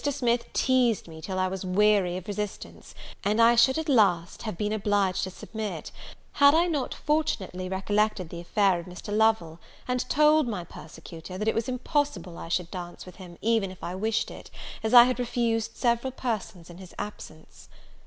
Smith 0.11 0.51
teased 0.51 1.07
me 1.07 1.21
till 1.21 1.37
I 1.37 1.47
was 1.47 1.63
weary 1.63 2.17
of 2.17 2.27
resistance; 2.27 2.95
and 3.23 3.39
I 3.39 3.53
should 3.53 3.77
at 3.77 3.87
last 3.87 4.41
have 4.41 4.57
been 4.57 4.73
obliged 4.73 5.23
to 5.25 5.29
submit, 5.29 5.91
had 6.31 6.55
I 6.55 6.65
not 6.65 6.95
fortunately 6.95 7.69
recollected 7.69 8.29
the 8.29 8.39
affair 8.41 8.79
of 8.79 8.87
Mr. 8.87 9.15
Lovel, 9.15 9.59
and 9.87 9.99
told 10.09 10.47
my 10.47 10.63
persecutor, 10.63 11.37
that 11.37 11.47
it 11.47 11.53
was 11.53 11.69
impossible 11.69 12.39
I 12.39 12.47
should 12.49 12.71
dance 12.71 13.05
with 13.05 13.17
him, 13.17 13.37
even 13.43 13.69
if 13.69 13.83
I 13.83 13.93
wished 13.93 14.31
it, 14.31 14.49
as 14.81 14.91
I 14.95 15.03
had 15.03 15.19
refused 15.19 15.75
several 15.77 16.09
persons 16.09 16.71
in 16.71 16.79
his 16.79 16.95
absence. 16.97 17.69